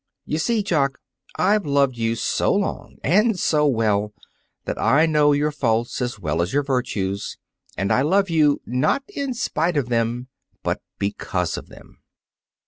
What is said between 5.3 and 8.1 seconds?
your faults as well as your virtues; and I